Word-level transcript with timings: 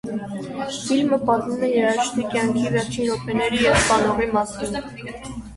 Ֆիլմը 0.77 1.19
պատմում 1.27 1.65
է 1.67 1.69
երաժշտի 1.73 2.25
կյանքի 2.33 2.65
վերջին 2.77 3.07
րոպեների 3.13 3.63
և 3.67 3.79
սպանողի 3.85 4.31
մասին։ 4.39 4.83